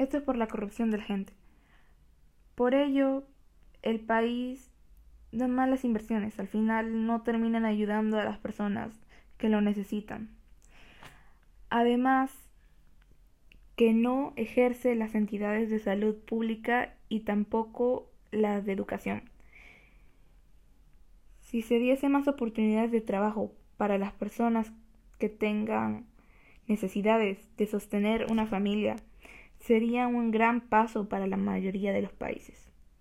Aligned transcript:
Esto 0.00 0.16
es 0.16 0.22
por 0.22 0.38
la 0.38 0.46
corrupción 0.46 0.90
de 0.90 0.96
la 0.96 1.04
gente. 1.04 1.34
Por 2.54 2.74
ello, 2.74 3.24
el 3.82 4.00
país 4.00 4.70
da 5.30 5.46
malas 5.46 5.84
inversiones. 5.84 6.40
Al 6.40 6.48
final 6.48 7.04
no 7.04 7.20
terminan 7.20 7.66
ayudando 7.66 8.18
a 8.18 8.24
las 8.24 8.38
personas 8.38 8.98
que 9.36 9.50
lo 9.50 9.60
necesitan. 9.60 10.30
Además, 11.68 12.32
que 13.76 13.92
no 13.92 14.32
ejerce 14.36 14.94
las 14.94 15.14
entidades 15.14 15.68
de 15.68 15.80
salud 15.80 16.16
pública 16.16 16.94
y 17.10 17.20
tampoco 17.20 18.10
las 18.30 18.64
de 18.64 18.72
educación. 18.72 19.28
Si 21.40 21.60
se 21.60 21.78
diese 21.78 22.08
más 22.08 22.26
oportunidades 22.26 22.90
de 22.90 23.02
trabajo 23.02 23.52
para 23.76 23.98
las 23.98 24.14
personas 24.14 24.72
que 25.18 25.28
tengan 25.28 26.06
necesidades 26.68 27.54
de 27.58 27.66
sostener 27.66 28.32
una 28.32 28.46
familia, 28.46 28.96
sería 29.70 30.08
un 30.08 30.32
gran 30.32 30.62
paso 30.62 31.08
para 31.08 31.28
la 31.28 31.36
mayoría 31.36 31.92
de 31.92 32.02
los 32.02 32.10
países. 32.10 32.72